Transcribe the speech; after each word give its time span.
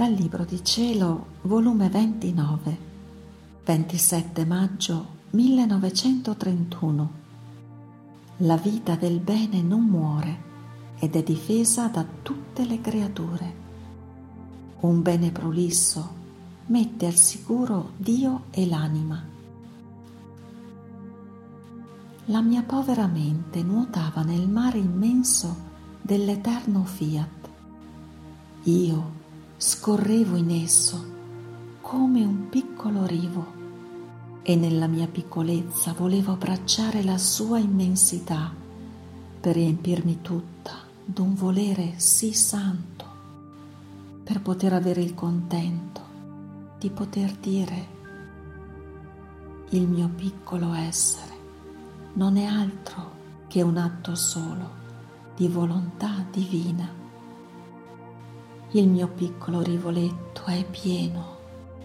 Dal 0.00 0.12
Libro 0.12 0.46
di 0.46 0.64
Cielo, 0.64 1.26
volume 1.42 1.90
29, 1.90 2.78
27 3.66 4.46
maggio 4.46 5.06
1931. 5.32 7.10
La 8.38 8.56
vita 8.56 8.94
del 8.94 9.20
bene 9.20 9.60
non 9.60 9.82
muore 9.82 10.42
ed 10.98 11.16
è 11.16 11.22
difesa 11.22 11.88
da 11.88 12.02
tutte 12.22 12.64
le 12.64 12.80
creature. 12.80 13.54
Un 14.80 15.02
bene 15.02 15.32
prolisso 15.32 16.14
mette 16.68 17.04
al 17.04 17.16
sicuro 17.16 17.90
Dio 17.98 18.44
e 18.52 18.66
l'anima. 18.66 19.22
La 22.24 22.40
mia 22.40 22.62
povera 22.62 23.06
mente 23.06 23.62
nuotava 23.62 24.22
nel 24.22 24.48
mare 24.48 24.78
immenso 24.78 25.54
dell'eterno 26.00 26.84
fiat. 26.84 27.48
Io 28.62 29.19
scorrevo 29.62 30.36
in 30.36 30.52
esso 30.52 31.04
come 31.82 32.24
un 32.24 32.48
piccolo 32.48 33.04
rivo 33.04 33.58
e 34.40 34.56
nella 34.56 34.86
mia 34.86 35.06
piccolezza 35.06 35.92
volevo 35.92 36.32
abbracciare 36.32 37.02
la 37.02 37.18
sua 37.18 37.58
immensità 37.58 38.50
per 39.38 39.54
riempirmi 39.54 40.22
tutta 40.22 40.76
d'un 41.04 41.34
volere 41.34 41.92
sì 41.96 42.32
santo, 42.32 43.04
per 44.24 44.40
poter 44.40 44.72
avere 44.72 45.02
il 45.02 45.12
contento 45.12 46.00
di 46.78 46.88
poter 46.88 47.30
dire 47.32 47.88
il 49.68 49.86
mio 49.86 50.08
piccolo 50.08 50.72
essere 50.72 51.34
non 52.14 52.38
è 52.38 52.44
altro 52.44 53.12
che 53.46 53.60
un 53.60 53.76
atto 53.76 54.14
solo 54.14 54.70
di 55.36 55.48
volontà 55.48 56.24
divina 56.30 56.99
il 58.72 58.86
mio 58.88 59.08
piccolo 59.08 59.62
rivoletto 59.62 60.44
è 60.44 60.64
pieno, 60.64 61.38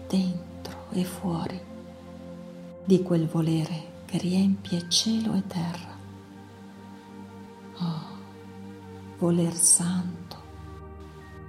dentro 0.06 0.86
e 0.90 1.02
fuori, 1.02 1.60
di 2.84 3.02
quel 3.02 3.26
volere 3.26 3.94
che 4.04 4.18
riempie 4.18 4.88
cielo 4.88 5.34
e 5.34 5.46
terra. 5.48 5.94
Oh, 7.78 8.18
voler 9.18 9.52
santo, 9.52 10.36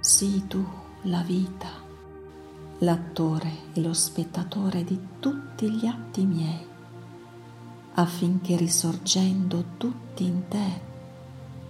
sii 0.00 0.46
tu 0.48 0.66
la 1.02 1.22
vita, 1.22 1.68
l'attore 2.78 3.50
e 3.74 3.80
lo 3.80 3.92
spettatore 3.92 4.82
di 4.82 4.98
tutti 5.20 5.70
gli 5.70 5.86
atti 5.86 6.24
miei, 6.24 6.66
affinché 7.94 8.56
risorgendo 8.56 9.64
tutti 9.76 10.24
in 10.24 10.48
te, 10.48 10.86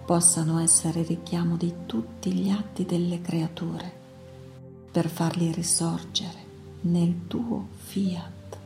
possano 0.09 0.57
essere 0.57 1.03
richiamo 1.03 1.55
di 1.55 1.71
tutti 1.85 2.33
gli 2.33 2.49
atti 2.49 2.83
delle 2.83 3.21
creature 3.21 3.93
per 4.91 5.07
farli 5.07 5.51
risorgere 5.51 6.45
nel 6.81 7.27
tuo 7.27 7.67
fiat, 7.75 8.57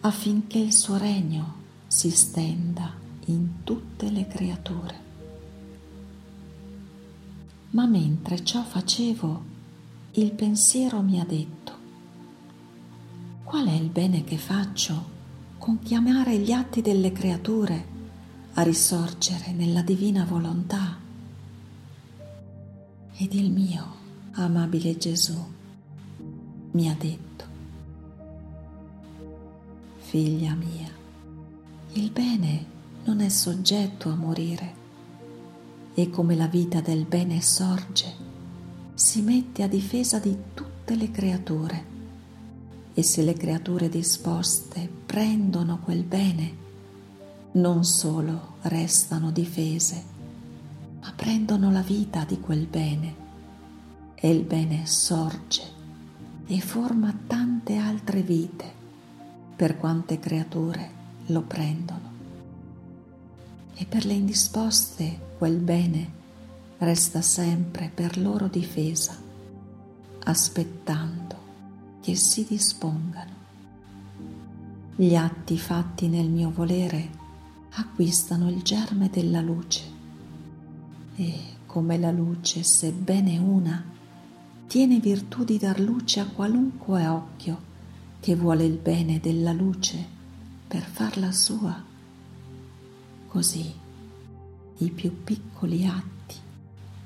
affinché 0.00 0.56
il 0.56 0.72
suo 0.72 0.96
regno 0.96 1.56
si 1.88 2.08
stenda 2.08 2.90
in 3.26 3.64
tutte 3.64 4.08
le 4.08 4.26
creature. 4.26 5.00
Ma 7.72 7.84
mentre 7.84 8.42
ciò 8.42 8.62
facevo, 8.62 9.42
il 10.12 10.32
pensiero 10.32 11.02
mi 11.02 11.20
ha 11.20 11.24
detto, 11.26 11.72
qual 13.42 13.66
è 13.66 13.72
il 13.72 13.90
bene 13.90 14.24
che 14.24 14.38
faccio 14.38 15.04
con 15.58 15.80
chiamare 15.80 16.38
gli 16.38 16.50
atti 16.50 16.80
delle 16.80 17.12
creature 17.12 17.92
a 18.54 18.62
risorgere 18.62 19.52
nella 19.52 19.82
divina 19.82 20.24
volontà. 20.24 20.98
Ed 23.16 23.34
il 23.34 23.50
mio 23.50 23.84
amabile 24.32 24.96
Gesù 24.96 25.52
mi 26.72 26.88
ha 26.88 26.96
detto, 26.98 27.44
figlia 29.98 30.54
mia, 30.54 30.90
il 31.92 32.10
bene 32.10 32.66
non 33.04 33.20
è 33.20 33.28
soggetto 33.28 34.08
a 34.08 34.14
morire 34.14 34.82
e 35.94 36.10
come 36.10 36.34
la 36.34 36.46
vita 36.46 36.80
del 36.80 37.04
bene 37.04 37.40
sorge, 37.40 38.12
si 38.94 39.22
mette 39.22 39.62
a 39.62 39.68
difesa 39.68 40.18
di 40.18 40.36
tutte 40.54 40.96
le 40.96 41.10
creature 41.10 41.92
e 42.94 43.02
se 43.02 43.22
le 43.22 43.34
creature 43.34 43.88
disposte 43.88 44.88
prendono 45.06 45.80
quel 45.80 46.04
bene, 46.04 46.62
non 47.54 47.84
solo 47.84 48.56
restano 48.62 49.30
difese, 49.30 50.02
ma 51.00 51.12
prendono 51.14 51.70
la 51.70 51.82
vita 51.82 52.24
di 52.24 52.40
quel 52.40 52.66
bene 52.66 53.22
e 54.14 54.30
il 54.30 54.42
bene 54.42 54.86
sorge 54.86 55.62
e 56.46 56.60
forma 56.60 57.14
tante 57.26 57.76
altre 57.76 58.22
vite 58.22 58.72
per 59.54 59.76
quante 59.76 60.18
creature 60.18 60.90
lo 61.26 61.42
prendono. 61.42 62.12
E 63.74 63.86
per 63.86 64.04
le 64.04 64.14
indisposte 64.14 65.34
quel 65.38 65.58
bene 65.58 66.22
resta 66.78 67.22
sempre 67.22 67.90
per 67.92 68.18
loro 68.18 68.48
difesa, 68.48 69.16
aspettando 70.24 71.42
che 72.00 72.16
si 72.16 72.44
dispongano. 72.48 73.42
Gli 74.96 75.14
atti 75.14 75.56
fatti 75.58 76.08
nel 76.08 76.28
mio 76.28 76.50
volere 76.50 77.22
acquistano 77.76 78.50
il 78.50 78.62
germe 78.62 79.10
della 79.10 79.40
luce. 79.40 79.82
E 81.16 81.40
come 81.66 81.98
la 81.98 82.10
luce, 82.10 82.62
sebbene 82.62 83.38
una, 83.38 83.84
tiene 84.66 85.00
virtù 85.00 85.44
di 85.44 85.58
dar 85.58 85.80
luce 85.80 86.20
a 86.20 86.26
qualunque 86.26 87.06
occhio 87.06 87.72
che 88.20 88.34
vuole 88.34 88.64
il 88.64 88.78
bene 88.78 89.20
della 89.20 89.52
luce 89.52 90.12
per 90.66 90.82
farla 90.82 91.30
sua, 91.30 91.82
così 93.28 93.72
i 94.78 94.90
più 94.90 95.22
piccoli 95.22 95.86
atti 95.86 96.12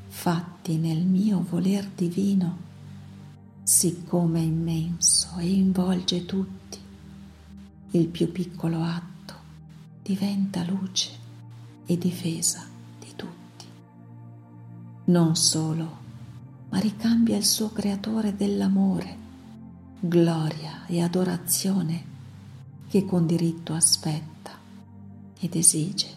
fatti 0.08 0.76
nel 0.76 1.04
mio 1.04 1.44
voler 1.48 1.86
divino, 1.94 2.56
siccome 3.62 4.40
è 4.40 4.42
immenso 4.42 5.36
e 5.38 5.48
involge 5.48 6.24
tutti, 6.24 6.78
il 7.92 8.06
più 8.08 8.32
piccolo 8.32 8.82
atto 8.82 9.17
diventa 10.08 10.64
luce 10.64 11.10
e 11.84 11.98
difesa 11.98 12.64
di 12.98 13.12
tutti. 13.14 13.66
Non 15.04 15.36
solo, 15.36 15.98
ma 16.70 16.78
ricambia 16.78 17.36
il 17.36 17.44
suo 17.44 17.70
creatore 17.72 18.34
dell'amore, 18.34 19.16
gloria 20.00 20.86
e 20.86 21.02
adorazione 21.02 22.04
che 22.88 23.04
con 23.04 23.26
diritto 23.26 23.74
aspetta 23.74 24.52
ed 25.40 25.54
esige 25.54 26.08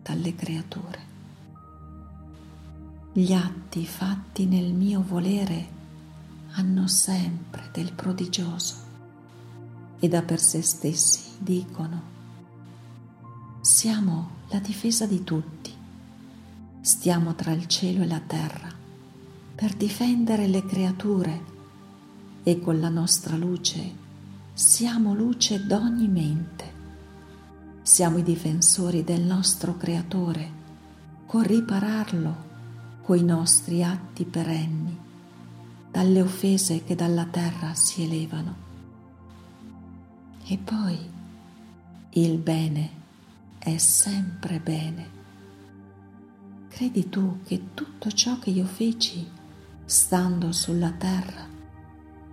dalle 0.00 0.36
creature. 0.36 1.08
Gli 3.12 3.32
atti 3.32 3.84
fatti 3.84 4.46
nel 4.46 4.72
mio 4.72 5.02
volere 5.02 5.68
hanno 6.52 6.86
sempre 6.86 7.68
del 7.72 7.92
prodigioso 7.94 8.76
e 9.98 10.06
da 10.06 10.22
per 10.22 10.38
sé 10.38 10.62
stessi 10.62 11.32
dicono 11.38 12.18
siamo 13.70 14.30
la 14.48 14.58
difesa 14.58 15.06
di 15.06 15.22
tutti. 15.22 15.72
Stiamo 16.80 17.36
tra 17.36 17.52
il 17.52 17.68
cielo 17.68 18.02
e 18.02 18.06
la 18.06 18.18
terra 18.18 18.68
per 19.54 19.74
difendere 19.74 20.48
le 20.48 20.66
creature 20.66 21.44
e 22.42 22.58
con 22.58 22.80
la 22.80 22.88
nostra 22.88 23.36
luce 23.36 23.94
siamo 24.54 25.14
luce 25.14 25.64
d'ogni 25.64 26.08
mente. 26.08 26.72
Siamo 27.82 28.18
i 28.18 28.24
difensori 28.24 29.04
del 29.04 29.22
nostro 29.22 29.76
Creatore 29.76 30.50
con 31.26 31.44
ripararlo 31.44 32.48
coi 33.02 33.22
nostri 33.22 33.84
atti 33.84 34.24
perenni 34.24 34.98
dalle 35.92 36.20
offese 36.20 36.82
che 36.82 36.96
dalla 36.96 37.24
terra 37.24 37.72
si 37.74 38.02
elevano. 38.02 38.54
E 40.44 40.58
poi 40.58 40.98
il 42.10 42.38
bene 42.38 42.98
è 43.62 43.76
sempre 43.76 44.58
bene. 44.58 45.18
Credi 46.68 47.10
tu 47.10 47.42
che 47.44 47.74
tutto 47.74 48.10
ciò 48.10 48.38
che 48.38 48.48
io 48.48 48.64
feci 48.64 49.28
stando 49.84 50.50
sulla 50.50 50.92
terra 50.92 51.46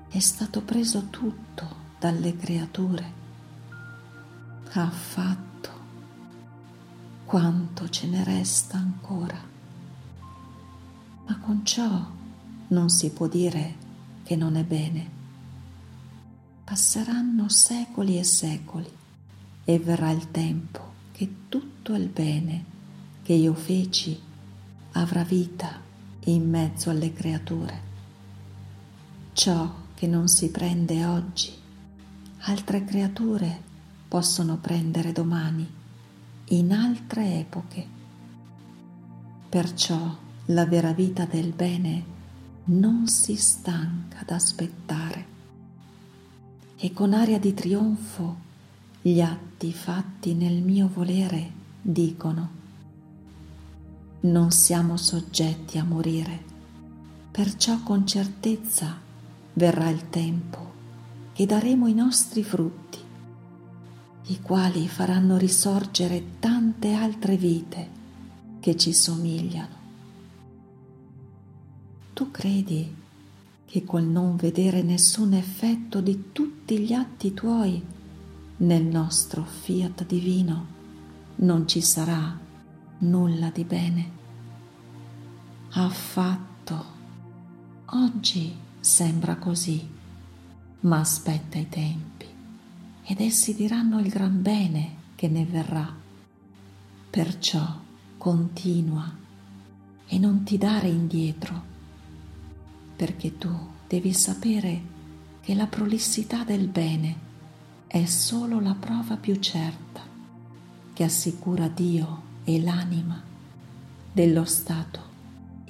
è 0.08 0.20
stato 0.20 0.62
preso 0.62 1.08
tutto 1.10 1.76
dalle 2.00 2.34
creature? 2.38 3.14
Affatto. 4.72 5.70
Quanto 7.26 7.90
ce 7.90 8.08
ne 8.08 8.24
resta 8.24 8.78
ancora? 8.78 9.38
Ma 11.26 11.40
con 11.40 11.66
ciò 11.66 12.10
non 12.68 12.90
si 12.90 13.10
può 13.10 13.28
dire 13.28 13.76
che 14.24 14.38
non 14.38 14.56
è 14.56 14.64
bene. 14.64 15.10
Passeranno 16.64 17.50
secoli 17.50 18.18
e 18.18 18.24
secoli 18.24 18.90
e 19.66 19.80
verrà 19.80 20.12
il 20.12 20.32
tempo 20.32 20.87
che 21.18 21.48
tutto 21.50 21.96
il 21.96 22.10
bene 22.10 22.64
che 23.24 23.34
io 23.34 23.56
feci 23.56 24.22
avrà 24.92 25.24
vita 25.24 25.82
in 26.26 26.48
mezzo 26.48 26.92
alle 26.92 27.12
creature. 27.12 27.82
Ciò 29.34 29.74
che 29.96 30.06
non 30.06 30.28
si 30.28 30.52
prende 30.52 31.06
oggi, 31.06 31.52
altre 32.42 32.84
creature 32.84 33.64
possono 34.08 34.58
prendere 34.58 35.12
domani, 35.12 35.68
in 36.50 36.72
altre 36.72 37.40
epoche. 37.40 37.88
Perciò 39.50 40.16
la 40.46 40.66
vera 40.68 40.94
vita 40.94 41.26
del 41.26 41.52
bene 41.52 42.06
non 42.66 43.08
si 43.08 43.36
stanca 43.38 44.22
d'aspettare 44.24 45.26
e 46.78 46.94
con 46.94 47.14
aria 47.14 47.40
di 47.40 47.56
trionfo 47.56 48.46
gli 49.08 49.22
atti 49.22 49.72
fatti 49.72 50.34
nel 50.34 50.62
mio 50.62 50.90
volere 50.94 51.50
dicono 51.82 52.50
non 54.22 54.52
siamo 54.52 54.98
soggetti 54.98 55.78
a 55.78 55.86
morire, 55.86 56.44
perciò 57.32 57.82
con 57.84 58.06
certezza 58.06 59.00
verrà 59.54 59.88
il 59.90 60.10
tempo 60.10 60.74
che 61.32 61.46
daremo 61.46 61.88
i 61.88 61.94
nostri 61.94 62.44
frutti, 62.44 62.98
i 64.26 64.42
quali 64.42 64.90
faranno 64.90 65.38
risorgere 65.38 66.40
tante 66.40 66.92
altre 66.92 67.38
vite 67.38 67.90
che 68.60 68.76
ci 68.76 68.94
somigliano. 68.94 69.76
Tu 72.12 72.30
credi 72.30 72.94
che 73.64 73.86
col 73.86 74.04
non 74.04 74.36
vedere 74.36 74.82
nessun 74.82 75.32
effetto 75.32 76.02
di 76.02 76.34
tutti 76.34 76.80
gli 76.80 76.92
atti 76.92 77.34
tuoi 77.34 77.96
nel 78.58 78.84
nostro 78.84 79.44
fiat 79.44 80.06
divino 80.06 80.76
non 81.36 81.68
ci 81.68 81.82
sarà 81.82 82.38
nulla 83.00 83.50
di 83.50 83.64
bene? 83.64 84.12
Affatto. 85.72 86.96
Oggi 87.86 88.56
sembra 88.80 89.36
così, 89.38 89.88
ma 90.82 91.00
aspetta 91.00 91.58
i 91.58 91.70
tempi 91.70 92.26
ed 93.04 93.22
essi 93.22 93.54
diranno 93.56 94.00
il 94.00 94.10
gran 94.10 94.42
bene 94.42 94.96
che 95.16 95.28
ne 95.28 95.46
verrà. 95.46 95.96
Perciò 97.10 97.80
continua 98.18 99.16
e 100.08 100.18
non 100.18 100.44
ti 100.44 100.58
dare 100.58 100.88
indietro 100.88 101.76
perché 102.98 103.38
tu 103.38 103.56
devi 103.88 104.12
sapere 104.12 104.82
che 105.42 105.54
la 105.54 105.68
prolissità 105.68 106.44
del 106.44 106.68
bene 106.68 107.26
è 107.88 108.06
solo 108.06 108.60
la 108.60 108.76
prova 108.76 109.16
più 109.16 109.36
certa 109.36 110.02
che 110.94 111.04
assicura 111.04 111.70
Dio 111.70 112.22
e 112.44 112.62
l'anima 112.62 113.24
dello 114.12 114.44
stato 114.46 115.00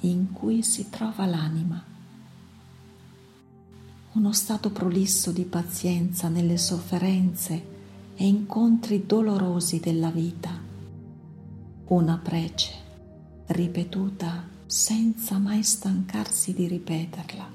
in 0.00 0.32
cui 0.32 0.62
si 0.62 0.90
trova 0.90 1.26
l'anima. 1.26 1.82
Uno 4.12 4.32
stato 4.32 4.70
prolisso 4.70 5.30
di 5.30 5.44
pazienza 5.44 6.28
nelle 6.28 6.58
sofferenze 6.58 7.76
e 8.16 8.26
incontri 8.26 9.06
dolorosi 9.06 9.78
della 9.78 10.10
vita. 10.10 10.50
Una 11.86 12.18
prece 12.18 12.72
ripetuta 13.46 14.46
senza 14.66 15.38
mai 15.38 15.62
stancarsi 15.62 16.52
di 16.52 16.66
ripeterla. 16.66 17.48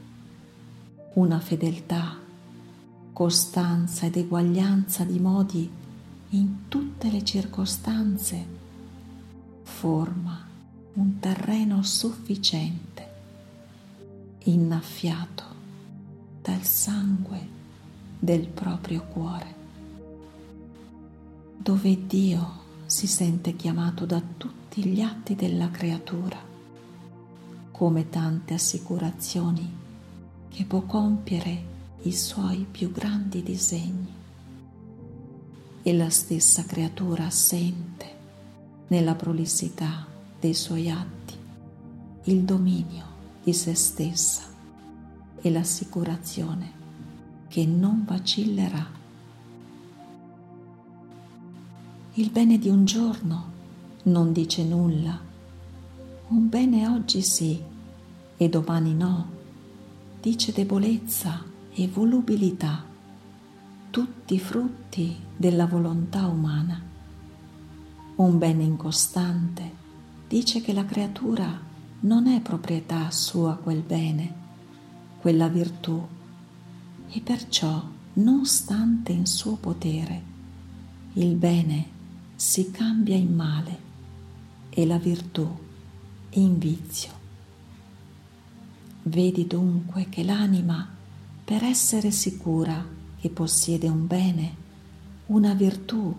Una 1.15 1.39
fedeltà, 1.39 2.19
costanza 3.13 4.07
ed 4.07 4.17
eguaglianza 4.17 5.03
di 5.03 5.19
modi 5.19 5.69
in 6.29 6.67
tutte 6.67 7.11
le 7.11 7.23
circostanze 7.23 8.45
forma 9.61 10.45
un 10.93 11.19
terreno 11.19 11.83
sufficiente, 11.83 13.11
innaffiato 14.45 15.43
dal 16.41 16.63
sangue 16.63 17.47
del 18.19 18.47
proprio 18.47 19.03
cuore, 19.03 19.55
dove 21.57 22.05
Dio 22.07 22.61
si 22.85 23.07
sente 23.07 23.55
chiamato 23.55 24.05
da 24.05 24.21
tutti 24.37 24.83
gli 24.85 25.01
atti 25.01 25.35
della 25.35 25.69
creatura 25.69 26.37
come 27.71 28.09
tante 28.09 28.53
assicurazioni 28.53 29.81
che 30.49 30.63
può 30.65 30.81
compiere 30.81 31.72
i 32.03 32.11
suoi 32.11 32.65
più 32.69 32.91
grandi 32.91 33.43
disegni. 33.43 34.13
E 35.81 35.93
la 35.93 36.09
stessa 36.09 36.63
creatura 36.63 37.29
sente 37.29 38.11
nella 38.87 39.15
prolissità 39.15 40.05
dei 40.39 40.53
suoi 40.53 40.89
atti 40.89 41.35
il 42.25 42.43
dominio 42.43 43.05
di 43.43 43.53
se 43.53 43.73
stessa 43.73 44.43
e 45.41 45.49
l'assicurazione 45.51 46.71
che 47.47 47.65
non 47.65 48.03
vacillerà. 48.05 48.85
Il 52.13 52.29
bene 52.29 52.57
di 52.57 52.69
un 52.69 52.85
giorno 52.85 53.51
non 54.03 54.31
dice 54.31 54.63
nulla, 54.63 55.19
un 56.27 56.49
bene 56.49 56.87
oggi 56.87 57.21
sì, 57.21 57.61
e 58.37 58.49
domani 58.49 58.93
no, 58.93 59.27
dice 60.21 60.51
debolezza 60.51 61.51
e 61.73 61.87
volubilità, 61.87 62.83
tutti 63.89 64.39
frutti 64.39 65.17
della 65.35 65.65
volontà 65.65 66.27
umana. 66.27 66.81
Un 68.15 68.37
bene 68.37 68.63
incostante 68.63 69.71
dice 70.27 70.61
che 70.61 70.73
la 70.73 70.85
creatura 70.85 71.59
non 72.01 72.27
è 72.27 72.41
proprietà 72.41 73.09
sua 73.11 73.55
quel 73.55 73.81
bene, 73.81 74.41
quella 75.19 75.47
virtù, 75.47 76.05
e 77.09 77.21
perciò, 77.21 77.83
non 78.13 78.45
stante 78.45 79.11
in 79.11 79.25
suo 79.25 79.55
potere, 79.55 80.21
il 81.13 81.35
bene 81.35 81.87
si 82.35 82.69
cambia 82.71 83.15
in 83.15 83.33
male 83.33 83.79
e 84.69 84.85
la 84.85 84.97
virtù 84.97 85.47
in 86.31 86.57
vizio. 86.57 87.11
Vedi 89.03 89.47
dunque 89.47 90.07
che 90.09 90.23
l'anima, 90.23 90.87
per 91.43 91.63
essere 91.63 92.11
sicura 92.11 92.85
che 93.19 93.29
possiede 93.29 93.89
un 93.89 94.07
bene, 94.07 94.55
una 95.27 95.53
virtù, 95.53 96.15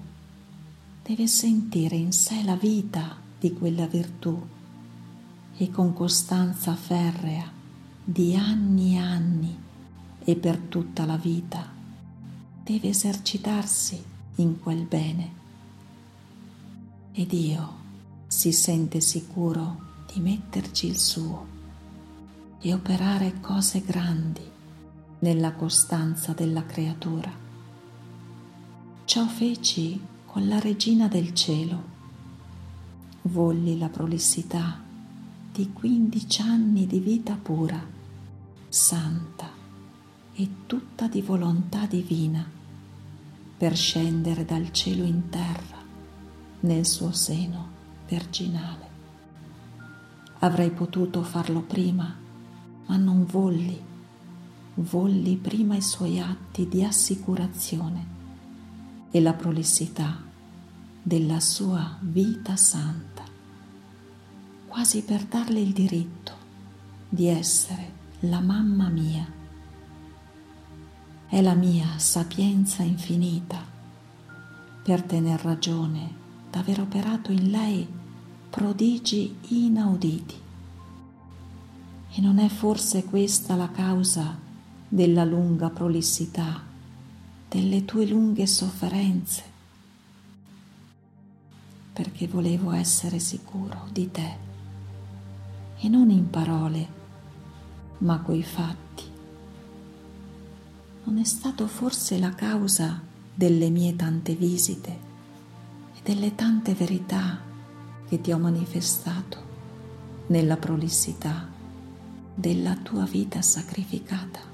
deve 1.03 1.27
sentire 1.27 1.97
in 1.97 2.13
sé 2.13 2.43
la 2.43 2.57
vita 2.57 3.17
di 3.39 3.53
quella 3.55 3.87
virtù 3.87 4.39
e 5.57 5.71
con 5.71 5.95
costanza 5.95 6.75
ferrea 6.75 7.51
di 8.05 8.37
anni 8.37 8.97
e 8.97 8.99
anni 8.99 9.59
e 10.23 10.37
per 10.37 10.59
tutta 10.59 11.07
la 11.07 11.17
vita 11.17 11.73
deve 12.63 12.89
esercitarsi 12.89 14.03
in 14.37 14.61
quel 14.61 14.85
bene. 14.85 15.43
Ed 17.13 17.29
Dio 17.29 17.83
si 18.27 18.53
sente 18.53 19.01
sicuro 19.01 20.05
di 20.13 20.21
metterci 20.21 20.87
il 20.87 20.99
suo 20.99 21.47
e 22.61 22.75
operare 22.75 23.41
cose 23.41 23.81
grandi 23.81 24.53
nella 25.25 25.55
costanza 25.55 26.35
della 26.35 26.67
creatura. 26.67 27.33
Ciò 29.07 29.27
feci 29.27 29.99
con 30.27 30.47
la 30.47 30.59
regina 30.59 31.09
del 31.09 31.33
cielo. 31.33 31.93
Volli 33.23 33.79
la 33.79 33.89
prolissità 33.89 34.83
di 35.51 35.73
quindici 35.73 36.43
anni 36.43 36.87
di 36.87 36.99
vita 36.99 37.39
pura, 37.41 37.83
santa 38.69 39.49
e 40.35 40.49
tutta 40.67 41.09
di 41.09 41.23
volontà 41.23 41.87
divina, 41.87 42.47
per 43.57 43.75
scendere 43.75 44.45
dal 44.45 44.73
cielo 44.73 45.05
in 45.05 45.31
terra 45.31 45.79
nel 46.61 46.85
suo 46.85 47.13
seno 47.13 47.69
virginale. 48.07 48.89
Avrei 50.41 50.71
potuto 50.71 51.23
farlo 51.23 51.63
prima 51.63 52.15
ma 52.87 52.97
non 52.99 53.25
volli, 53.25 53.93
volli 54.75 55.37
prima 55.37 55.77
i 55.77 55.83
suoi 55.83 56.21
atti 56.21 56.69
di 56.69 56.85
assicurazione 56.85 58.13
e 59.11 59.21
la 59.21 59.33
prolissità 59.33 60.23
della 61.03 61.39
sua 61.39 61.97
vita 62.01 62.57
santa, 62.57 63.23
quasi 64.67 65.03
per 65.03 65.23
darle 65.25 65.61
il 65.61 65.73
diritto 65.73 66.33
di 67.09 67.27
essere 67.27 67.93
la 68.21 68.41
mamma 68.41 68.89
mia. 68.89 69.31
È 71.27 71.41
la 71.41 71.55
mia 71.55 71.99
sapienza 71.99 72.83
infinita 72.83 73.63
per 74.83 75.03
tener 75.03 75.41
ragione 75.41 76.23
d'aver 76.51 76.81
operato 76.81 77.33
in 77.33 77.51
lei 77.51 77.87
prodigi 78.51 79.37
inauditi 79.49 80.43
e 82.17 82.21
non 82.21 82.39
è 82.39 82.49
forse 82.49 83.05
questa 83.05 83.57
la 83.57 83.71
causa 83.71 84.44
della 84.95 85.25
lunga 85.25 85.71
prolissità, 85.71 86.63
delle 87.49 87.85
tue 87.85 88.07
lunghe 88.07 88.47
sofferenze? 88.47 89.43
Perché 91.93 92.29
volevo 92.29 92.71
essere 92.71 93.19
sicuro 93.19 93.89
di 93.91 94.09
te, 94.13 94.37
e 95.81 95.89
non 95.89 96.11
in 96.11 96.31
parole, 96.31 96.89
ma 97.99 98.21
coi 98.21 98.45
fatti, 98.45 99.03
non 101.03 101.19
è 101.19 101.25
stato 101.25 101.67
forse 101.67 102.17
la 102.21 102.33
causa 102.33 103.03
delle 103.35 103.71
mie 103.71 103.97
tante 103.97 104.37
visite 104.37 104.99
e 105.93 106.01
delle 106.05 106.37
tante 106.37 106.73
verità 106.73 107.41
che 108.07 108.21
ti 108.21 108.31
ho 108.31 108.39
manifestato 108.39 109.43
nella 110.29 110.57
prolissità 110.57 111.49
della 112.33 112.77
tua 112.77 113.03
vita 113.07 113.43
sacrificata. 113.43 114.54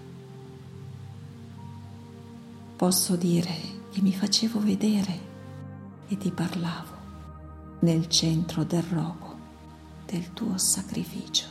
Posso 2.80 3.14
dire 3.14 3.54
che 3.90 4.00
mi 4.00 4.10
facevo 4.10 4.58
vedere 4.58 5.20
e 6.08 6.16
ti 6.16 6.30
parlavo 6.30 6.96
nel 7.80 8.08
centro 8.08 8.64
del 8.64 8.82
rogo 8.84 9.36
del 10.06 10.32
tuo 10.32 10.56
sacrificio. 10.56 11.46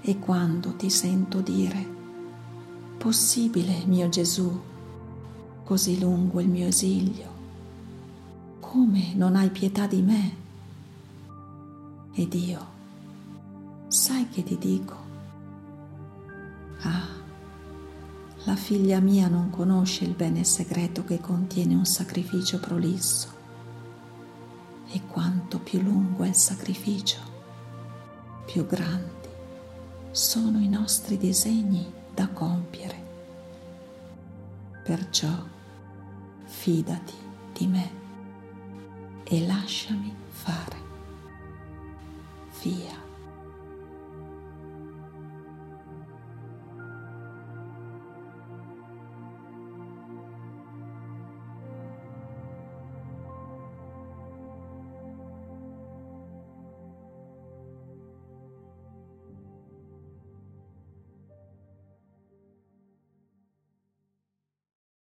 E 0.00 0.18
quando 0.18 0.74
ti 0.74 0.90
sento 0.90 1.42
dire, 1.42 1.86
possibile 2.98 3.84
mio 3.86 4.08
Gesù, 4.08 4.60
così 5.62 6.00
lungo 6.00 6.40
il 6.40 6.48
mio 6.48 6.66
esilio, 6.66 7.32
come 8.58 9.14
non 9.14 9.36
hai 9.36 9.50
pietà 9.50 9.86
di 9.86 10.02
me? 10.02 10.36
Ed 12.14 12.34
io, 12.34 12.66
sai 13.86 14.28
che 14.28 14.42
ti 14.42 14.58
dico? 14.58 15.03
La 18.44 18.56
figlia 18.56 19.00
mia 19.00 19.28
non 19.28 19.48
conosce 19.48 20.04
il 20.04 20.14
bene 20.14 20.44
segreto 20.44 21.04
che 21.04 21.18
contiene 21.18 21.74
un 21.74 21.86
sacrificio 21.86 22.60
prolisso. 22.60 23.32
E 24.90 25.00
quanto 25.06 25.58
più 25.58 25.80
lungo 25.80 26.24
è 26.24 26.28
il 26.28 26.34
sacrificio, 26.34 27.18
più 28.44 28.66
grandi 28.66 29.12
sono 30.10 30.58
i 30.60 30.68
nostri 30.68 31.16
disegni 31.16 31.90
da 32.12 32.28
compiere. 32.28 33.02
Perciò 34.84 35.32
fidati 36.44 37.14
di 37.52 37.66
me 37.66 37.90
e 39.24 39.46
lasciami 39.46 40.14
fare. 40.28 40.76
Via. 42.62 43.03